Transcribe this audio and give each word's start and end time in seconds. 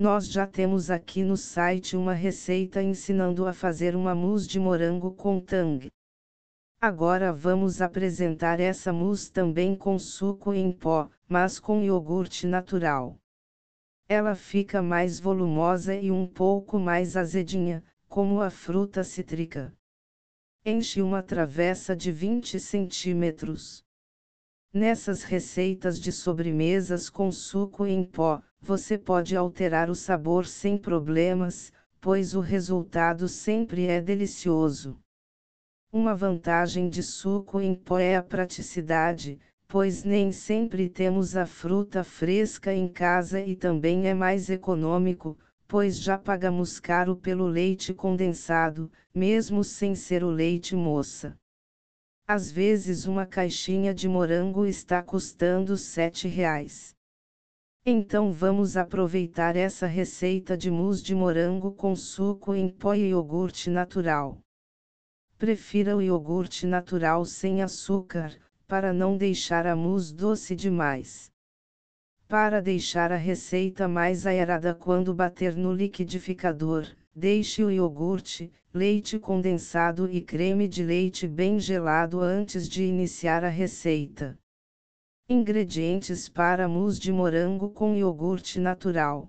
Nós 0.00 0.28
já 0.28 0.46
temos 0.46 0.90
aqui 0.90 1.22
no 1.22 1.36
site 1.36 1.94
uma 1.94 2.14
receita 2.14 2.82
ensinando 2.82 3.46
a 3.46 3.52
fazer 3.52 3.94
uma 3.94 4.14
mousse 4.14 4.48
de 4.48 4.58
morango 4.58 5.12
com 5.12 5.38
tang. 5.38 5.92
Agora 6.80 7.34
vamos 7.34 7.82
apresentar 7.82 8.60
essa 8.60 8.94
mousse 8.94 9.30
também 9.30 9.76
com 9.76 9.98
suco 9.98 10.54
em 10.54 10.72
pó, 10.72 11.10
mas 11.28 11.60
com 11.60 11.82
iogurte 11.82 12.46
natural. 12.46 13.18
Ela 14.08 14.34
fica 14.34 14.80
mais 14.80 15.20
volumosa 15.20 15.94
e 15.94 16.10
um 16.10 16.26
pouco 16.26 16.78
mais 16.78 17.14
azedinha, 17.14 17.84
como 18.08 18.40
a 18.40 18.48
fruta 18.48 19.04
cítrica. 19.04 19.70
Enche 20.64 21.02
uma 21.02 21.22
travessa 21.22 21.94
de 21.94 22.10
20 22.10 22.58
centímetros. 22.58 23.84
Nessas 24.72 25.24
receitas 25.24 25.98
de 25.98 26.12
sobremesas 26.12 27.10
com 27.10 27.32
suco 27.32 27.84
em 27.84 28.04
pó, 28.04 28.40
você 28.62 28.96
pode 28.96 29.36
alterar 29.36 29.90
o 29.90 29.96
sabor 29.96 30.46
sem 30.46 30.78
problemas, 30.78 31.72
pois 32.00 32.36
o 32.36 32.40
resultado 32.40 33.26
sempre 33.26 33.86
é 33.86 34.00
delicioso. 34.00 34.96
Uma 35.92 36.14
vantagem 36.14 36.88
de 36.88 37.02
suco 37.02 37.60
em 37.60 37.74
pó 37.74 37.98
é 37.98 38.14
a 38.14 38.22
praticidade, 38.22 39.40
pois 39.66 40.04
nem 40.04 40.30
sempre 40.30 40.88
temos 40.88 41.34
a 41.34 41.46
fruta 41.46 42.04
fresca 42.04 42.72
em 42.72 42.86
casa 42.86 43.40
e 43.40 43.56
também 43.56 44.06
é 44.06 44.14
mais 44.14 44.48
econômico, 44.48 45.36
pois 45.66 45.98
já 45.98 46.16
pagamos 46.16 46.78
caro 46.78 47.16
pelo 47.16 47.44
leite 47.44 47.92
condensado, 47.92 48.88
mesmo 49.12 49.64
sem 49.64 49.96
ser 49.96 50.22
o 50.22 50.30
leite 50.30 50.76
moça. 50.76 51.36
Às 52.32 52.48
vezes 52.48 53.06
uma 53.06 53.26
caixinha 53.26 53.92
de 53.92 54.08
morango 54.08 54.64
está 54.64 55.02
custando 55.02 55.74
R$ 55.74 56.28
reais. 56.28 56.94
Então 57.84 58.30
vamos 58.30 58.76
aproveitar 58.76 59.56
essa 59.56 59.84
receita 59.88 60.56
de 60.56 60.70
mousse 60.70 61.02
de 61.02 61.12
morango 61.12 61.72
com 61.72 61.96
suco 61.96 62.54
em 62.54 62.68
pó 62.68 62.94
e 62.94 63.08
iogurte 63.08 63.68
natural. 63.68 64.38
Prefira 65.38 65.96
o 65.96 66.00
iogurte 66.00 66.68
natural 66.68 67.24
sem 67.24 67.62
açúcar, 67.62 68.32
para 68.64 68.92
não 68.92 69.16
deixar 69.16 69.66
a 69.66 69.74
mousse 69.74 70.14
doce 70.14 70.54
demais. 70.54 71.32
Para 72.28 72.62
deixar 72.62 73.10
a 73.10 73.16
receita 73.16 73.88
mais 73.88 74.24
aerada 74.24 74.72
quando 74.72 75.12
bater 75.12 75.56
no 75.56 75.72
liquidificador, 75.72 76.86
deixe 77.14 77.62
o 77.62 77.70
iogurte, 77.70 78.52
leite 78.72 79.18
condensado 79.18 80.10
e 80.10 80.20
creme 80.20 80.68
de 80.68 80.82
leite 80.82 81.26
bem 81.26 81.58
gelado 81.58 82.20
antes 82.20 82.68
de 82.68 82.84
iniciar 82.84 83.44
a 83.44 83.48
receita. 83.48 84.38
Ingredientes 85.28 86.28
para 86.28 86.68
mousse 86.68 86.98
de 87.00 87.12
morango 87.12 87.70
com 87.70 87.94
iogurte 87.94 88.58
natural: 88.58 89.28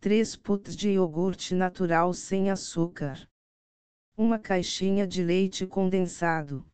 3 0.00 0.36
puts 0.36 0.76
de 0.76 0.90
iogurte 0.90 1.54
natural 1.54 2.12
sem 2.12 2.50
açúcar. 2.50 3.26
Uma 4.16 4.38
caixinha 4.38 5.06
de 5.06 5.24
leite 5.24 5.66
condensado. 5.66 6.64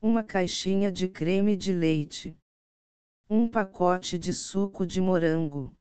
Uma 0.00 0.22
caixinha 0.22 0.90
de 0.90 1.08
creme 1.08 1.56
de 1.56 1.72
leite. 1.72 2.38
Um 3.28 3.48
pacote 3.48 4.16
de 4.16 4.32
suco 4.32 4.86
de 4.86 5.00
morango. 5.00 5.75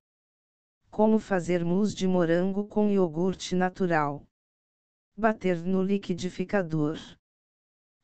Como 0.95 1.19
fazer 1.19 1.65
mousse 1.65 1.93
de 1.93 2.07
morango 2.07 2.63
com 2.63 2.89
iogurte 2.89 3.53
natural. 3.53 4.25
Bater 5.13 5.57
no 5.57 5.83
liquidificador. 5.83 6.97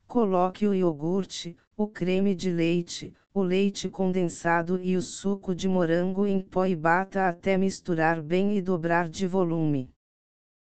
Coloque 0.06 0.66
o 0.66 0.74
iogurte, 0.74 1.56
o 1.74 1.88
creme 1.88 2.34
de 2.34 2.50
leite, 2.50 3.14
o 3.32 3.40
leite 3.40 3.88
condensado 3.88 4.78
e 4.78 4.94
o 4.94 5.00
suco 5.00 5.54
de 5.54 5.66
morango 5.70 6.26
em 6.26 6.38
pó 6.38 6.66
e 6.66 6.76
bata 6.76 7.26
até 7.26 7.56
misturar 7.56 8.20
bem 8.20 8.58
e 8.58 8.60
dobrar 8.60 9.08
de 9.08 9.26
volume. 9.26 9.90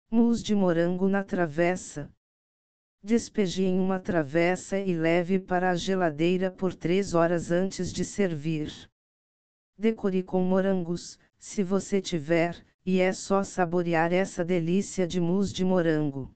Mousse 0.07 0.43
de 0.43 0.53
morango 0.53 1.09
na 1.09 1.23
travessa. 1.23 2.07
Despeje 3.01 3.63
em 3.63 3.79
uma 3.79 3.99
travessa 3.99 4.77
e 4.77 4.93
leve 4.93 5.39
para 5.39 5.71
a 5.71 5.75
geladeira 5.75 6.51
por 6.51 6.75
3 6.75 7.15
horas 7.15 7.49
antes 7.49 7.91
de 7.91 8.05
servir. 8.05 8.71
Decore 9.75 10.21
com 10.21 10.43
morangos, 10.43 11.17
se 11.41 11.63
você 11.63 11.99
tiver, 11.99 12.55
e 12.85 12.99
é 12.99 13.11
só 13.11 13.43
saborear 13.43 14.13
essa 14.13 14.45
delícia 14.45 15.07
de 15.07 15.19
mousse 15.19 15.51
de 15.51 15.65
morango. 15.65 16.31